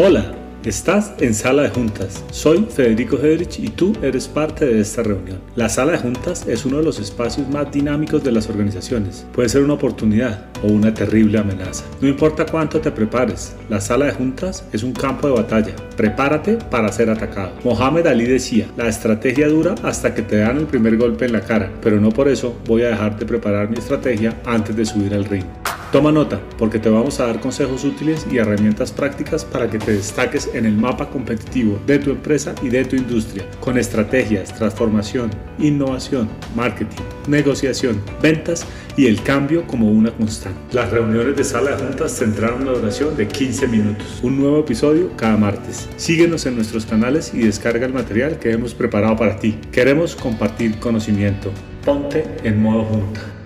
Hola, 0.00 0.30
estás 0.64 1.12
en 1.18 1.34
Sala 1.34 1.62
de 1.62 1.70
Juntas. 1.70 2.24
Soy 2.30 2.64
Federico 2.70 3.16
Hedrich 3.16 3.58
y 3.58 3.66
tú 3.66 3.92
eres 4.00 4.28
parte 4.28 4.64
de 4.64 4.80
esta 4.80 5.02
reunión. 5.02 5.40
La 5.56 5.68
Sala 5.68 5.90
de 5.90 5.98
Juntas 5.98 6.46
es 6.46 6.64
uno 6.64 6.76
de 6.76 6.84
los 6.84 7.00
espacios 7.00 7.48
más 7.48 7.72
dinámicos 7.72 8.22
de 8.22 8.30
las 8.30 8.48
organizaciones. 8.48 9.26
Puede 9.32 9.48
ser 9.48 9.64
una 9.64 9.72
oportunidad 9.72 10.46
o 10.62 10.68
una 10.68 10.94
terrible 10.94 11.40
amenaza. 11.40 11.82
No 12.00 12.06
importa 12.06 12.46
cuánto 12.46 12.80
te 12.80 12.92
prepares, 12.92 13.56
la 13.68 13.80
Sala 13.80 14.04
de 14.04 14.12
Juntas 14.12 14.64
es 14.72 14.84
un 14.84 14.92
campo 14.92 15.26
de 15.26 15.34
batalla. 15.34 15.74
Prepárate 15.96 16.58
para 16.70 16.92
ser 16.92 17.10
atacado. 17.10 17.50
Mohamed 17.64 18.06
Ali 18.06 18.26
decía, 18.26 18.68
la 18.76 18.86
estrategia 18.86 19.48
dura 19.48 19.74
hasta 19.82 20.14
que 20.14 20.22
te 20.22 20.36
dan 20.36 20.58
el 20.58 20.66
primer 20.66 20.96
golpe 20.96 21.24
en 21.24 21.32
la 21.32 21.40
cara, 21.40 21.72
pero 21.82 22.00
no 22.00 22.10
por 22.10 22.28
eso 22.28 22.56
voy 22.68 22.82
a 22.82 22.90
dejar 22.90 23.18
de 23.18 23.26
preparar 23.26 23.68
mi 23.68 23.78
estrategia 23.78 24.40
antes 24.46 24.76
de 24.76 24.84
subir 24.84 25.12
al 25.12 25.24
ring. 25.24 25.46
Toma 25.90 26.12
nota, 26.12 26.38
porque 26.58 26.78
te 26.78 26.90
vamos 26.90 27.18
a 27.18 27.26
dar 27.26 27.40
consejos 27.40 27.82
útiles 27.82 28.26
y 28.30 28.36
herramientas 28.36 28.92
prácticas 28.92 29.42
para 29.46 29.70
que 29.70 29.78
te 29.78 29.92
destaques 29.92 30.50
en 30.52 30.66
el 30.66 30.76
mapa 30.76 31.08
competitivo 31.08 31.80
de 31.86 31.98
tu 31.98 32.10
empresa 32.10 32.54
y 32.60 32.68
de 32.68 32.84
tu 32.84 32.94
industria, 32.94 33.46
con 33.58 33.78
estrategias, 33.78 34.54
transformación, 34.54 35.30
innovación, 35.58 36.28
marketing, 36.54 37.02
negociación, 37.26 38.02
ventas 38.20 38.66
y 38.98 39.06
el 39.06 39.22
cambio 39.22 39.66
como 39.66 39.90
una 39.90 40.10
constante. 40.10 40.60
Las 40.72 40.90
reuniones 40.90 41.34
de 41.36 41.44
sala 41.44 41.70
de 41.70 41.82
juntas 41.82 42.18
tendrán 42.18 42.60
una 42.60 42.72
duración 42.72 43.16
de 43.16 43.26
15 43.26 43.66
minutos. 43.68 44.20
Un 44.22 44.38
nuevo 44.38 44.60
episodio 44.60 45.10
cada 45.16 45.38
martes. 45.38 45.88
Síguenos 45.96 46.44
en 46.44 46.56
nuestros 46.56 46.84
canales 46.84 47.32
y 47.32 47.38
descarga 47.38 47.86
el 47.86 47.94
material 47.94 48.38
que 48.38 48.50
hemos 48.50 48.74
preparado 48.74 49.16
para 49.16 49.38
ti. 49.38 49.58
Queremos 49.72 50.14
compartir 50.14 50.78
conocimiento. 50.80 51.50
Ponte 51.82 52.26
en 52.44 52.60
modo 52.60 52.84
junta. 52.84 53.37